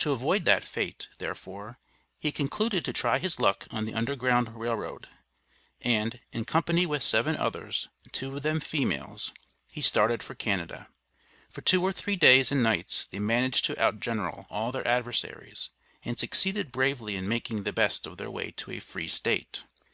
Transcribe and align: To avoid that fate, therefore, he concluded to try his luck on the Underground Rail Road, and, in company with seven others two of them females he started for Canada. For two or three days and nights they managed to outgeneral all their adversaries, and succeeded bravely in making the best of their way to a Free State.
To 0.00 0.12
avoid 0.12 0.44
that 0.44 0.62
fate, 0.62 1.08
therefore, 1.16 1.78
he 2.18 2.30
concluded 2.30 2.84
to 2.84 2.92
try 2.92 3.18
his 3.18 3.40
luck 3.40 3.66
on 3.70 3.86
the 3.86 3.94
Underground 3.94 4.54
Rail 4.60 4.74
Road, 4.74 5.08
and, 5.80 6.20
in 6.32 6.44
company 6.44 6.84
with 6.84 7.02
seven 7.02 7.34
others 7.34 7.88
two 8.12 8.36
of 8.36 8.42
them 8.42 8.60
females 8.60 9.32
he 9.70 9.80
started 9.80 10.22
for 10.22 10.34
Canada. 10.34 10.90
For 11.50 11.62
two 11.62 11.82
or 11.82 11.94
three 11.94 12.14
days 12.16 12.52
and 12.52 12.62
nights 12.62 13.06
they 13.06 13.20
managed 13.20 13.64
to 13.64 13.74
outgeneral 13.76 14.44
all 14.50 14.70
their 14.70 14.86
adversaries, 14.86 15.70
and 16.04 16.18
succeeded 16.18 16.70
bravely 16.70 17.16
in 17.16 17.26
making 17.26 17.62
the 17.62 17.72
best 17.72 18.06
of 18.06 18.18
their 18.18 18.30
way 18.30 18.50
to 18.58 18.70
a 18.70 18.80
Free 18.80 19.08
State. 19.08 19.64